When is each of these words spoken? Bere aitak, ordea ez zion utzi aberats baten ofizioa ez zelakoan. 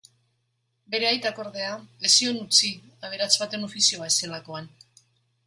Bere 0.95 1.07
aitak, 1.09 1.41
ordea 1.43 1.75
ez 2.09 2.11
zion 2.13 2.41
utzi 2.45 2.73
aberats 3.11 3.31
baten 3.45 3.69
ofizioa 3.69 4.11
ez 4.15 4.19
zelakoan. 4.19 4.73